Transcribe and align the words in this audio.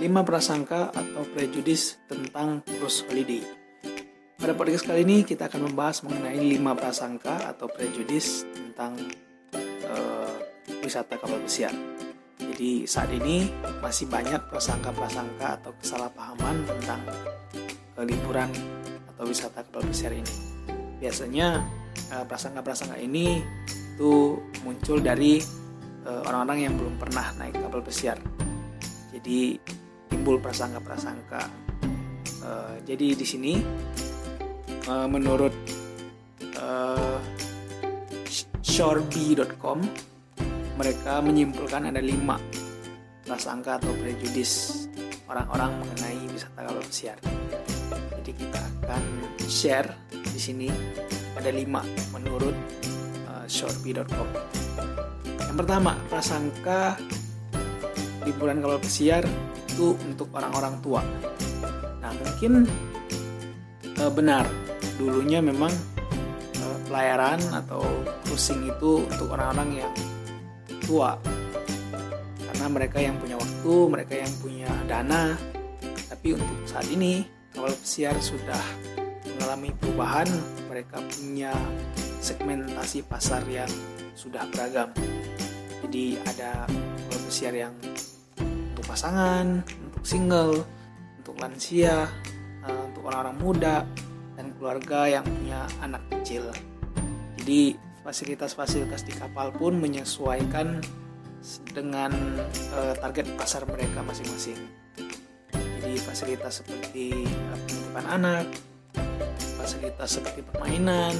5 0.00 0.24
prasangka 0.24 0.88
atau 0.96 1.28
prejudis 1.36 2.00
tentang 2.08 2.64
cruise 2.64 3.04
holiday. 3.04 3.44
Pada 4.40 4.56
podcast 4.56 4.88
kali 4.88 5.04
ini 5.04 5.28
kita 5.28 5.52
akan 5.52 5.68
membahas 5.68 6.00
mengenai 6.08 6.40
5 6.56 6.80
prasangka 6.80 7.52
atau 7.52 7.68
prejudis 7.68 8.48
tentang 8.48 8.96
uh, 9.92 10.32
wisata 10.80 11.20
kapal 11.20 11.36
pesiar. 11.44 11.76
Jadi 12.40 12.88
saat 12.88 13.12
ini 13.12 13.52
masih 13.84 14.08
banyak 14.08 14.40
prasangka-prasangka 14.48 15.60
atau 15.60 15.76
kesalahpahaman 15.76 16.64
tentang 16.64 17.04
uh, 18.00 18.04
liburan 18.08 18.48
atau 19.04 19.28
wisata 19.28 19.68
kapal 19.68 19.84
pesiar 19.84 20.16
ini. 20.16 20.32
Biasanya 20.96 21.60
uh, 22.16 22.24
prasangka-prasangka 22.24 22.96
ini 22.96 23.44
itu 23.68 24.40
muncul 24.64 25.04
dari 25.04 25.60
orang-orang 26.00 26.64
yang 26.64 26.74
belum 26.80 26.96
pernah 26.96 27.36
naik 27.36 27.60
kapal 27.60 27.84
pesiar. 27.84 28.16
Jadi 29.12 29.60
timbul 30.20 30.36
prasangka-prasangka. 30.36 31.48
Uh, 32.44 32.76
jadi 32.84 33.16
di 33.16 33.24
sini 33.24 33.56
uh, 34.84 35.08
menurut 35.08 35.56
uh, 36.60 37.16
shoreby.com 38.60 39.80
mereka 40.76 41.24
menyimpulkan 41.24 41.88
ada 41.88 42.04
lima 42.04 42.36
prasangka 43.24 43.80
atau 43.80 43.96
prejudis 43.96 44.84
orang-orang 45.24 45.80
mengenai 45.80 46.20
wisata 46.28 46.68
kapal 46.68 46.84
pesiar. 46.84 47.16
Jadi 48.20 48.30
kita 48.36 48.60
akan 48.60 49.02
share 49.48 49.88
di 50.12 50.36
sini 50.36 50.68
ada 51.32 51.48
lima 51.48 51.80
menurut 52.12 52.52
uh, 53.24 53.48
shoreby.com. 53.48 54.28
Yang 55.48 55.56
pertama, 55.56 55.96
prasangka 56.12 57.00
liburan 58.28 58.60
kapal 58.60 58.76
pesiar 58.84 59.24
itu 59.70 59.94
untuk 60.04 60.28
orang-orang 60.34 60.74
tua. 60.82 61.02
Nah 62.02 62.10
mungkin 62.14 62.66
e, 63.86 64.02
benar 64.10 64.44
dulunya 64.98 65.38
memang 65.38 65.70
e, 66.58 66.64
pelayaran 66.90 67.40
atau 67.54 67.82
cruising 68.26 68.66
itu 68.66 69.06
untuk 69.06 69.32
orang-orang 69.32 69.86
yang 69.86 69.92
tua 70.84 71.16
karena 72.60 72.76
mereka 72.76 73.00
yang 73.00 73.16
punya 73.16 73.40
waktu, 73.40 73.74
mereka 73.88 74.14
yang 74.20 74.32
punya 74.36 74.68
dana. 74.84 75.32
Tapi 76.12 76.36
untuk 76.36 76.60
saat 76.68 76.84
ini 76.92 77.24
kapal 77.56 77.72
pesiar 77.72 78.12
sudah 78.20 78.60
mengalami 79.24 79.72
perubahan, 79.80 80.28
mereka 80.68 81.00
punya 81.08 81.56
segmentasi 82.20 83.00
pasar 83.08 83.48
yang 83.48 83.72
sudah 84.12 84.44
beragam. 84.52 84.92
Jadi 85.80 86.20
ada 86.20 86.68
kapal 86.68 87.20
pesiar 87.24 87.56
yang 87.56 87.72
pasangan, 88.90 89.62
untuk 89.62 90.02
single, 90.02 90.66
untuk 91.22 91.38
lansia, 91.38 92.10
uh, 92.66 92.82
untuk 92.90 93.06
orang-orang 93.06 93.36
muda, 93.38 93.76
dan 94.34 94.50
keluarga 94.58 95.06
yang 95.06 95.22
punya 95.22 95.70
anak 95.78 96.02
kecil. 96.10 96.50
Jadi 97.38 97.78
fasilitas-fasilitas 98.02 99.06
di 99.06 99.14
kapal 99.14 99.54
pun 99.54 99.78
menyesuaikan 99.78 100.82
dengan 101.70 102.10
uh, 102.74 102.98
target 102.98 103.30
pasar 103.38 103.62
mereka 103.70 104.02
masing-masing. 104.02 104.58
Jadi 105.54 105.94
fasilitas 106.02 106.58
seperti 106.58 107.22
uh, 107.30 107.58
penitipan 107.62 108.06
anak, 108.10 108.44
fasilitas 109.54 110.18
seperti 110.18 110.42
permainan 110.42 111.14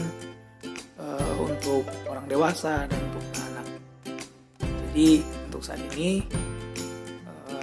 untuk 1.41 1.89
orang 2.13 2.29
dewasa 2.29 2.85
dan 2.85 3.01
untuk 3.09 3.25
anak. 3.41 3.67
Jadi 4.61 5.25
untuk 5.49 5.63
saat 5.65 5.81
ini 5.97 6.21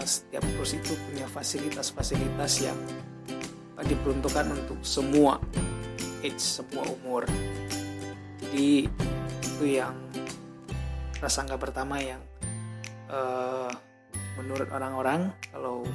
setiap 0.07 0.41
kurs 0.55 0.73
itu 0.73 0.95
punya 1.11 1.27
fasilitas-fasilitas 1.27 2.53
yang 2.63 2.79
diperuntukkan 3.77 4.55
untuk 4.55 4.79
semua 4.81 5.37
age, 6.23 6.39
semua 6.39 6.87
umur. 6.87 7.27
Jadi 8.41 8.87
itu 9.43 9.63
yang 9.67 9.93
prasangka 11.19 11.59
pertama 11.59 11.99
yang 12.01 12.23
uh, 13.11 13.69
menurut 14.39 14.69
orang-orang 14.71 15.29
kalau 15.51 15.85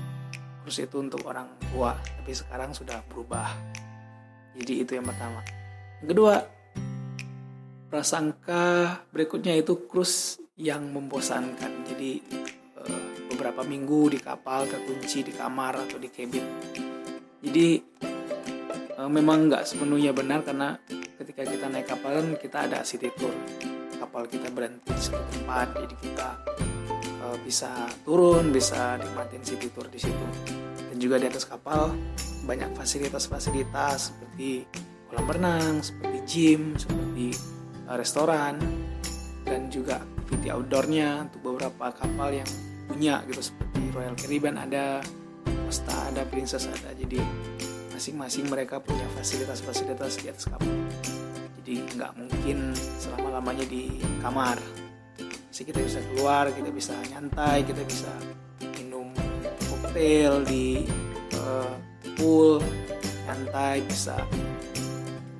kurs 0.62 0.78
itu 0.78 1.02
untuk 1.02 1.26
orang 1.26 1.50
tua, 1.72 1.98
tapi 1.98 2.32
sekarang 2.36 2.70
sudah 2.70 3.02
berubah. 3.10 3.50
Jadi 4.52 4.84
itu 4.84 4.92
yang 4.94 5.08
pertama. 5.08 5.42
Yang 6.04 6.08
kedua, 6.14 6.34
prasangka 7.90 8.64
berikutnya 9.10 9.58
itu 9.58 9.88
krus 9.88 10.38
yang 10.54 10.92
membosankan. 10.92 11.88
Jadi 11.88 12.22
beberapa 13.42 13.66
minggu 13.66 14.14
di 14.14 14.18
kapal 14.22 14.70
terkunci 14.70 15.26
di 15.26 15.34
kamar 15.34 15.82
atau 15.82 15.98
di 15.98 16.06
cabin 16.06 16.46
jadi 17.42 17.82
e, 18.94 19.02
memang 19.10 19.50
nggak 19.50 19.66
sepenuhnya 19.66 20.14
benar 20.14 20.46
karena 20.46 20.78
ketika 21.18 21.42
kita 21.42 21.66
naik 21.66 21.90
kapal 21.90 22.14
kan 22.22 22.26
kita 22.38 22.58
ada 22.70 22.78
city 22.86 23.10
tour. 23.18 23.34
Kapal 23.98 24.26
kita 24.30 24.50
berhenti 24.50 24.90
di 24.94 25.02
satu 25.02 25.22
tempat 25.34 25.74
jadi 25.74 25.94
kita 25.98 26.28
e, 27.02 27.26
bisa 27.42 27.70
turun 28.06 28.54
bisa 28.54 28.94
nikmatin 29.02 29.42
city 29.42 29.74
tour 29.74 29.90
di 29.90 29.98
situ. 29.98 30.26
Dan 30.90 30.96
juga 31.02 31.18
di 31.18 31.26
atas 31.26 31.50
kapal 31.50 31.90
banyak 32.46 32.78
fasilitas-fasilitas 32.78 34.14
seperti 34.14 34.66
kolam 35.10 35.26
renang 35.26 35.82
seperti 35.82 36.18
gym 36.30 36.62
seperti 36.78 37.34
e, 37.86 37.90
restoran 37.98 38.54
dan 39.42 39.66
juga 39.66 39.98
activity 39.98 40.46
outdoornya 40.54 41.26
untuk 41.26 41.40
beberapa 41.42 41.90
kapal 41.90 42.30
yang 42.30 42.50
punya 42.92 43.24
gitu 43.24 43.40
seperti 43.40 43.80
Royal 43.96 44.12
Caribbean 44.12 44.60
ada 44.60 45.00
Costa 45.64 46.12
ada 46.12 46.28
Princess 46.28 46.68
ada. 46.68 46.92
Jadi 46.92 47.16
masing-masing 47.96 48.52
mereka 48.52 48.76
punya 48.84 49.08
fasilitas-fasilitas 49.16 50.20
di 50.20 50.28
atas 50.28 50.44
kapal. 50.44 50.68
Jadi 51.62 51.72
nggak 51.96 52.12
mungkin 52.20 52.76
selama 53.00 53.40
lamanya 53.40 53.64
di 53.64 53.96
kamar. 54.20 54.60
Sih 55.48 55.64
kita 55.64 55.80
bisa 55.80 56.04
keluar 56.12 56.52
kita 56.52 56.68
bisa 56.68 56.92
nyantai 57.08 57.64
kita 57.64 57.80
bisa 57.88 58.12
minum 58.76 59.08
koktail 59.72 60.44
di 60.44 60.84
uh, 61.36 61.72
pool 62.20 62.60
nyantai 63.24 63.80
bisa 63.88 64.20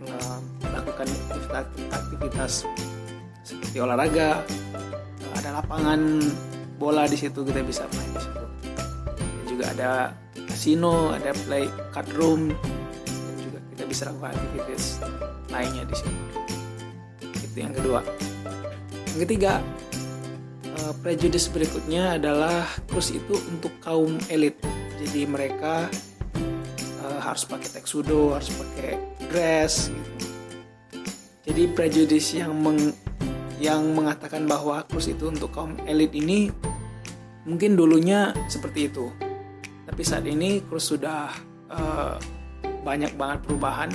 uh, 0.08 0.38
melakukan 0.64 1.08
aktivitas, 1.28 1.66
aktivitas 1.92 2.52
seperti 3.44 3.76
olahraga. 3.80 4.40
Ada 5.36 5.58
lapangan 5.60 6.00
bola 6.82 7.06
di 7.06 7.14
situ 7.14 7.46
kita 7.46 7.62
bisa 7.62 7.86
main 7.94 8.10
di 8.10 8.20
situ. 8.26 8.44
Dan 9.06 9.44
juga 9.46 9.64
ada 9.70 9.90
casino 10.50 11.14
ada 11.14 11.30
play 11.46 11.70
card 11.94 12.10
room 12.18 12.50
dan 13.06 13.34
juga 13.38 13.58
kita 13.70 13.82
bisa 13.86 14.02
lakukan 14.10 14.34
aktivitas 14.34 14.82
lainnya 15.54 15.86
di 15.86 15.94
situ. 15.94 16.22
Itu 17.22 17.56
yang 17.62 17.70
kedua. 17.70 18.02
Yang 19.14 19.18
ketiga 19.30 19.62
uh, 20.82 20.92
prejudice 20.98 21.46
berikutnya 21.54 22.18
adalah 22.18 22.66
cruise 22.90 23.14
itu 23.14 23.38
untuk 23.46 23.70
kaum 23.78 24.18
elit. 24.26 24.58
Jadi 24.98 25.22
mereka 25.30 25.86
uh, 26.98 27.20
harus 27.22 27.46
pakai 27.46 27.70
teksudo 27.78 28.34
harus 28.34 28.50
pakai 28.50 28.98
dress 29.30 29.86
gitu. 29.86 30.10
Jadi 31.46 31.62
prejudice 31.74 32.38
yang 32.38 32.54
meng 32.58 32.90
yang 33.62 33.94
mengatakan 33.94 34.50
bahwa 34.50 34.82
cruise 34.90 35.10
itu 35.10 35.30
untuk 35.30 35.54
kaum 35.54 35.78
elit 35.86 36.10
ini 36.18 36.50
Mungkin 37.42 37.74
dulunya 37.74 38.30
seperti 38.46 38.86
itu, 38.86 39.10
tapi 39.82 40.02
saat 40.06 40.22
ini 40.30 40.62
cruise 40.62 40.94
sudah 40.94 41.26
uh, 41.74 42.14
banyak 42.86 43.18
banget 43.18 43.42
perubahan. 43.42 43.90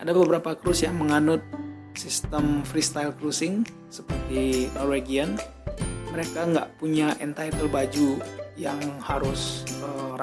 Ada 0.00 0.16
beberapa 0.16 0.56
cruise 0.56 0.88
yang 0.88 0.96
menganut 0.96 1.44
sistem 1.92 2.64
freestyle 2.64 3.12
cruising 3.12 3.66
seperti 3.92 4.72
Norwegian. 4.72 5.36
Mereka 6.14 6.48
nggak 6.48 6.68
punya 6.80 7.12
entitled 7.20 7.68
baju 7.68 8.24
yang 8.56 8.80
harus 9.04 9.68
uh, 9.84 10.16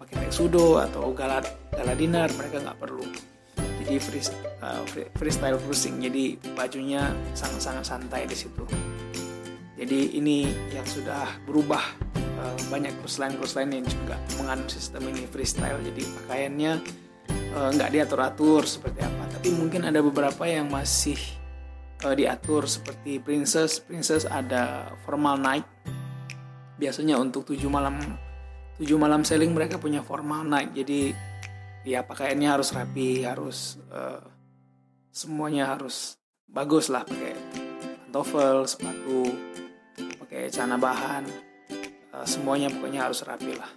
pakai 0.00 0.32
sudo 0.32 0.80
atau 0.80 1.12
gala 1.12 1.44
gala. 1.76 1.92
Mereka 1.98 2.64
nggak 2.64 2.78
perlu. 2.80 3.04
Jadi 3.84 3.96
free, 4.00 4.24
uh, 4.64 4.80
freestyle 5.12 5.60
cruising. 5.60 6.00
Jadi 6.00 6.40
bajunya 6.56 7.12
sangat-sangat 7.36 7.84
santai 7.84 8.24
di 8.24 8.36
situ. 8.36 8.64
Jadi 9.78 10.18
ini 10.18 10.50
yang 10.74 10.82
sudah 10.82 11.38
berubah 11.46 11.80
uh, 12.18 12.58
banyak 12.66 12.98
line 12.98 13.70
yang 13.78 13.86
juga 13.86 14.18
menganut 14.42 14.66
sistem 14.66 15.06
ini 15.06 15.22
freestyle. 15.30 15.78
Jadi 15.78 16.02
pakaiannya 16.02 16.72
uh, 17.54 17.70
nggak 17.78 17.90
diatur-atur 17.94 18.66
seperti 18.66 19.06
apa. 19.06 19.38
Tapi 19.38 19.54
mungkin 19.54 19.86
ada 19.86 20.02
beberapa 20.02 20.42
yang 20.50 20.66
masih 20.66 21.16
uh, 22.02 22.10
diatur 22.10 22.66
seperti 22.66 23.22
Princess. 23.22 23.78
Princess 23.78 24.26
ada 24.26 24.90
formal 25.06 25.38
night. 25.38 25.66
Biasanya 26.82 27.14
untuk 27.22 27.46
tujuh 27.46 27.70
malam 27.70 28.02
tujuh 28.82 28.98
malam 28.98 29.22
sailing 29.22 29.54
mereka 29.54 29.78
punya 29.78 30.02
formal 30.02 30.42
night. 30.42 30.74
Jadi 30.74 31.14
ya 31.86 32.02
pakaiannya 32.02 32.50
harus 32.50 32.74
rapi, 32.74 33.22
harus 33.22 33.78
semuanya 35.14 35.74
harus 35.74 36.14
bagus 36.46 36.86
lah 36.86 37.02
pakai 37.02 37.34
pantofel, 38.06 38.64
sepatu 38.70 39.17
pakai 40.48 40.64
celana 40.64 40.80
bahan. 40.80 41.24
Uh, 42.08 42.24
semuanya 42.24 42.72
pokoknya 42.72 43.04
harus 43.04 43.20
rapi 43.20 43.52
lah. 43.52 43.68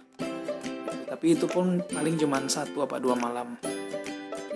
Tapi 1.04 1.36
itu 1.36 1.44
pun 1.44 1.84
paling 1.84 2.16
cuma 2.16 2.40
satu 2.48 2.88
apa 2.88 2.96
dua 2.96 3.12
malam. 3.12 3.60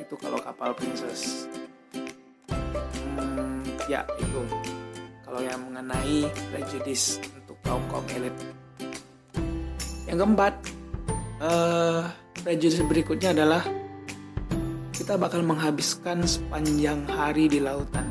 Itu 0.00 0.16
kalau 0.16 0.40
kapal 0.40 0.72
princess. 0.72 1.44
Hmm, 2.48 3.60
ya 3.84 4.00
itu. 4.16 4.40
Kalau 5.28 5.44
yang 5.44 5.60
mengenai 5.68 6.24
prejudice 6.56 7.20
untuk 7.36 7.60
kaum 7.60 7.84
kaum 7.92 8.08
elit. 8.16 8.32
Yang 10.08 10.16
keempat 10.16 10.54
uh, 11.44 12.08
prejudice 12.40 12.80
berikutnya 12.80 13.36
adalah 13.36 13.60
kita 14.96 15.20
bakal 15.20 15.44
menghabiskan 15.44 16.24
sepanjang 16.24 17.04
hari 17.12 17.44
di 17.44 17.60
lautan. 17.60 18.08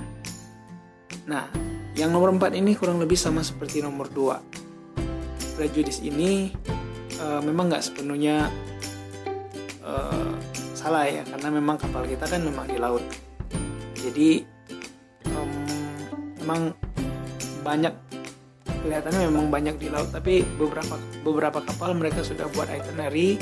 Nah 1.26 1.65
yang 1.96 2.12
nomor 2.12 2.32
empat 2.36 2.52
ini 2.56 2.76
kurang 2.76 3.00
lebih 3.00 3.16
sama 3.16 3.40
seperti 3.40 3.80
nomor 3.80 4.12
dua. 4.12 4.44
Prejudice 5.56 6.04
ini 6.04 6.52
uh, 7.24 7.40
memang 7.40 7.72
nggak 7.72 7.84
sepenuhnya 7.88 8.52
uh, 9.80 10.36
salah 10.76 11.08
ya 11.08 11.24
karena 11.24 11.50
memang 11.56 11.80
kapal 11.80 12.04
kita 12.04 12.28
kan 12.28 12.44
memang 12.44 12.68
di 12.68 12.76
laut. 12.76 13.04
Jadi 13.96 14.44
um, 15.32 15.52
memang 16.44 16.62
banyak 17.64 17.96
kelihatannya 18.86 19.32
memang 19.32 19.48
banyak 19.50 19.76
di 19.82 19.88
laut 19.90 20.12
tapi 20.14 20.46
beberapa 20.60 21.00
beberapa 21.26 21.64
kapal 21.64 21.98
mereka 21.98 22.22
sudah 22.22 22.46
buat 22.54 22.70
itinerary 22.70 23.42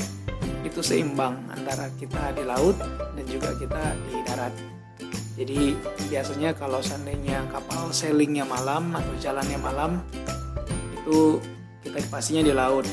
itu 0.64 0.80
seimbang 0.80 1.36
antara 1.52 1.92
kita 2.00 2.32
di 2.32 2.48
laut 2.48 2.78
dan 2.80 3.24
juga 3.28 3.52
kita 3.60 3.92
di 4.08 4.16
darat 4.24 4.54
jadi 5.34 5.74
biasanya 6.06 6.54
kalau 6.54 6.78
seandainya 6.78 7.42
kapal 7.50 7.90
sailingnya 7.90 8.46
malam 8.46 8.94
atau 8.94 9.14
jalannya 9.18 9.58
malam 9.58 9.98
itu 10.94 11.42
kita 11.82 11.98
pastinya 12.06 12.42
di 12.46 12.54
laut. 12.54 12.86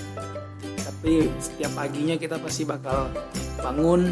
Tapi 0.81 1.29
setiap 1.37 1.71
paginya 1.77 2.17
kita 2.17 2.41
pasti 2.41 2.65
bakal 2.65 3.13
bangun 3.61 4.09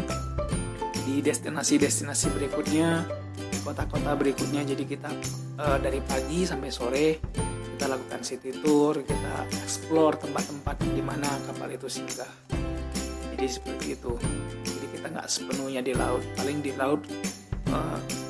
di 1.02 1.18
destinasi-destinasi 1.26 2.30
berikutnya 2.38 3.02
kota-kota 3.66 4.14
berikutnya. 4.14 4.62
Jadi 4.62 4.86
kita 4.86 5.10
uh, 5.58 5.78
dari 5.82 5.98
pagi 5.98 6.46
sampai 6.46 6.70
sore 6.70 7.18
kita 7.74 7.90
lakukan 7.90 8.22
city 8.22 8.54
tour 8.62 9.02
kita 9.02 9.34
explore 9.58 10.14
tempat-tempat 10.22 10.76
di 10.86 11.02
mana 11.02 11.26
kapal 11.50 11.66
itu 11.66 11.90
singgah. 11.90 12.30
Jadi 13.34 13.46
seperti 13.50 13.98
itu. 13.98 14.14
Jadi 14.62 14.86
kita 14.94 15.06
nggak 15.18 15.26
sepenuhnya 15.26 15.82
di 15.82 15.98
laut. 15.98 16.22
Paling 16.38 16.62
di 16.62 16.70
laut 16.78 17.02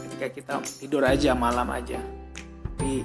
ketika 0.07 0.27
kita 0.31 0.55
tidur 0.81 1.03
aja 1.05 1.33
malam 1.33 1.69
aja 1.73 2.01
tapi 2.65 3.05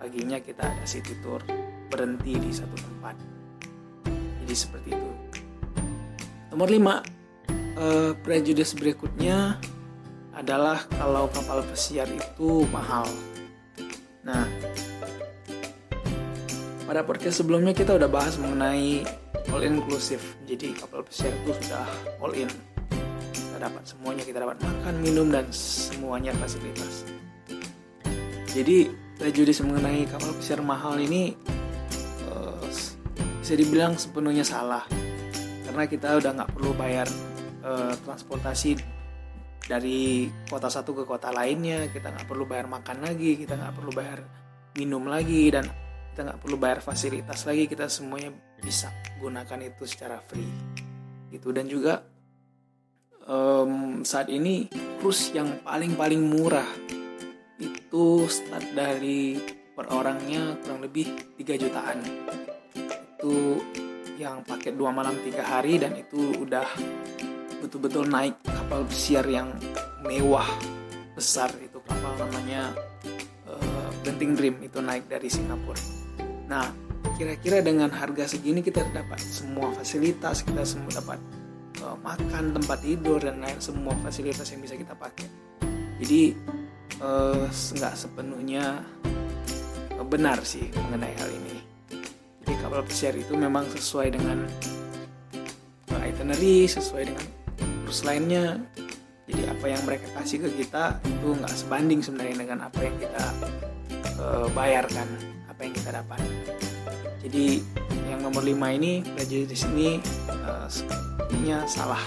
paginya 0.00 0.38
kita 0.42 0.64
ada 0.64 0.84
city 0.84 1.14
tour 1.20 1.40
berhenti 1.88 2.36
di 2.36 2.50
satu 2.50 2.76
tempat 2.76 3.14
jadi 4.42 4.54
seperti 4.54 4.88
itu 4.96 5.10
nomor 6.52 6.68
5 6.68 6.80
uh, 6.80 7.00
eh, 7.76 8.12
prejudice 8.20 8.76
berikutnya 8.76 9.56
adalah 10.32 10.80
kalau 10.96 11.28
kapal 11.28 11.60
pesiar 11.68 12.08
itu 12.08 12.64
mahal. 12.72 13.04
Nah, 14.24 14.48
pada 16.88 17.04
podcast 17.04 17.44
sebelumnya 17.44 17.76
kita 17.76 17.94
udah 17.94 18.08
bahas 18.08 18.40
mengenai 18.40 19.04
all 19.52 19.62
inclusive. 19.62 20.22
Jadi 20.48 20.72
kapal 20.72 21.04
pesiar 21.04 21.36
itu 21.44 21.52
sudah 21.62 21.86
all 22.18 22.32
in. 22.32 22.48
Dapat 23.62 23.86
semuanya, 23.86 24.26
kita 24.26 24.42
dapat. 24.42 24.58
Makan, 24.58 24.94
minum 24.98 25.30
dan 25.30 25.46
semuanya 25.54 26.34
fasilitas. 26.34 27.06
Jadi 28.50 28.90
prejudis 29.22 29.62
mengenai 29.62 30.02
kapal 30.10 30.34
pesiar 30.34 30.58
mahal 30.66 30.98
ini 30.98 31.38
uh, 32.26 32.58
bisa 33.38 33.54
dibilang 33.54 33.94
sepenuhnya 33.94 34.42
salah. 34.42 34.82
Karena 35.62 35.86
kita 35.86 36.18
udah 36.18 36.30
nggak 36.42 36.50
perlu 36.58 36.74
bayar 36.74 37.06
uh, 37.62 37.94
transportasi 38.02 38.76
dari 39.62 40.26
kota 40.50 40.66
satu 40.66 40.92
ke 40.92 41.06
kota 41.06 41.30
lainnya. 41.30 41.86
Kita 41.88 42.12
nggak 42.12 42.26
perlu 42.26 42.44
bayar 42.44 42.66
makan 42.68 42.98
lagi 42.98 43.38
kita 43.38 43.56
nggak 43.56 43.78
perlu 43.78 43.94
bayar 43.94 44.26
minum 44.74 45.06
lagi 45.06 45.48
dan 45.48 45.70
kita 46.12 46.28
nggak 46.28 46.40
perlu 46.44 46.56
bayar 46.58 46.84
fasilitas 46.84 47.48
lagi. 47.48 47.70
Kita 47.70 47.88
semuanya 47.88 48.34
bisa 48.60 48.92
gunakan 49.16 49.64
itu 49.64 49.86
secara 49.88 50.20
free. 50.20 50.50
Itu 51.32 51.56
dan 51.56 51.72
juga 51.72 52.04
um, 53.26 54.02
saat 54.02 54.30
ini 54.30 54.66
cruise 54.98 55.30
yang 55.34 55.62
paling 55.62 55.94
paling 55.94 56.22
murah 56.22 56.66
itu 57.58 58.26
start 58.26 58.74
dari 58.74 59.38
per 59.72 59.88
orangnya 59.92 60.56
kurang 60.64 60.80
lebih 60.84 61.36
3 61.38 61.62
jutaan. 61.62 61.98
Itu 63.18 63.60
yang 64.20 64.44
paket 64.46 64.76
dua 64.78 64.94
malam 64.94 65.18
tiga 65.24 65.42
hari 65.42 65.80
dan 65.82 65.98
itu 65.98 66.36
udah 66.46 66.66
betul-betul 67.64 68.06
naik 68.06 68.38
kapal 68.44 68.86
pesiar 68.86 69.26
yang 69.26 69.50
mewah 70.04 70.46
besar. 71.16 71.50
Itu 71.58 71.82
kapal 71.82 72.18
namanya 72.18 72.74
uh, 73.48 73.90
Dream. 74.18 74.62
Itu 74.62 74.78
naik 74.78 75.10
dari 75.10 75.26
Singapura. 75.26 75.80
Nah, 76.46 76.68
kira-kira 77.16 77.62
dengan 77.64 77.90
harga 77.90 78.28
segini 78.28 78.62
kita 78.62 78.86
dapat 78.92 79.18
semua 79.18 79.70
fasilitas, 79.74 80.46
kita 80.46 80.62
semua 80.66 80.90
dapat 80.92 81.18
makan, 82.02 82.54
tempat 82.54 82.78
tidur 82.82 83.18
dan 83.18 83.42
lain 83.42 83.58
semua 83.58 83.94
fasilitas 84.00 84.48
yang 84.54 84.60
bisa 84.62 84.74
kita 84.78 84.94
pakai. 84.94 85.26
Jadi 86.02 86.34
uh, 87.02 87.46
nggak 87.50 87.94
sepenuhnya 87.94 88.82
uh, 89.98 90.06
benar 90.06 90.42
sih 90.42 90.70
mengenai 90.74 91.14
hal 91.18 91.30
ini. 91.30 91.56
Jadi 92.42 92.52
kapal 92.58 92.82
pesiar 92.82 93.14
itu 93.14 93.34
memang 93.34 93.66
sesuai 93.70 94.14
dengan 94.14 94.46
uh, 95.94 96.02
itinerary, 96.02 96.66
sesuai 96.66 97.02
dengan 97.10 97.26
terus 97.92 98.08
lainnya 98.08 98.56
jadi 99.28 99.52
apa 99.52 99.66
yang 99.68 99.82
mereka 99.84 100.06
kasih 100.16 100.48
ke 100.48 100.64
kita 100.64 100.96
itu 101.04 101.28
nggak 101.36 101.52
sebanding 101.52 102.00
sebenarnya 102.00 102.36
dengan 102.40 102.58
apa 102.66 102.80
yang 102.80 102.96
kita 102.96 103.24
uh, 104.16 104.48
bayarkan 104.56 105.08
apa 105.48 105.60
yang 105.60 105.72
kita 105.76 105.90
dapat 106.00 106.20
jadi 107.20 107.60
yang 108.08 108.24
nomor 108.24 108.40
5 108.40 108.78
ini 108.80 109.04
di 109.28 109.56
sini 109.56 110.00
sepertinya 110.72 111.68
salah 111.68 112.00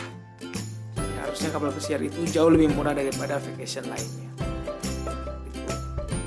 jadi, 0.98 1.22
harusnya 1.22 1.50
kapal 1.54 1.70
pesiar 1.70 2.02
itu 2.02 2.26
jauh 2.34 2.50
lebih 2.50 2.74
murah 2.74 2.98
daripada 2.98 3.38
vacation 3.38 3.86
lainnya 3.86 4.32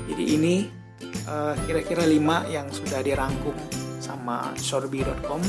jadi 0.07 0.23
ini 0.39 0.55
uh, 1.27 1.53
kira-kira 1.67 2.07
5 2.07 2.55
yang 2.55 2.67
sudah 2.71 3.03
dirangkum 3.03 3.55
sama 3.99 4.55
shoreby.com 4.55 5.43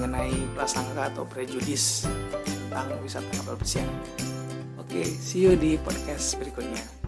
mengenai 0.00 0.32
prasangka 0.56 1.12
atau 1.12 1.28
prejudis 1.28 2.08
tentang 2.44 2.88
wisata 3.04 3.28
kapal 3.36 3.58
pesiar. 3.60 3.84
Oke, 4.80 5.04
see 5.04 5.44
you 5.44 5.54
di 5.60 5.76
podcast 5.76 6.40
berikutnya. 6.40 6.99